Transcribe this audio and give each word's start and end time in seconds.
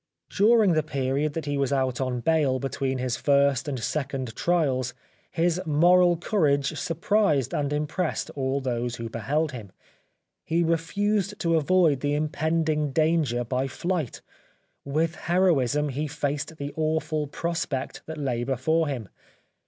During 0.31 0.71
the 0.73 0.81
period 0.81 1.33
that 1.33 1.45
he 1.45 1.59
was 1.59 1.71
out 1.71 2.01
on 2.01 2.21
bail 2.21 2.57
between 2.57 2.97
his 2.97 3.17
first 3.17 3.67
and 3.67 3.79
second 3.79 4.35
trials 4.35 4.95
his 5.29 5.61
moral 5.63 6.17
courage 6.17 6.75
sur 6.79 6.95
prised 6.95 7.53
and 7.53 7.71
impressed 7.71 8.31
all 8.31 8.61
who 8.61 9.09
beheld 9.09 9.51
him. 9.51 9.71
He 10.43 10.63
refused 10.63 11.37
to 11.41 11.55
avoid 11.55 11.99
the 11.99 12.15
impending 12.15 12.91
danger 12.91 13.43
by 13.43 13.67
flight; 13.67 14.21
with 14.83 15.13
heroism 15.13 15.89
he 15.89 16.07
faced 16.07 16.57
the 16.57 16.73
awful 16.75 17.27
prospect 17.27 18.01
that 18.07 18.17
lay 18.17 18.43
before 18.43 18.87
him. 18.87 19.07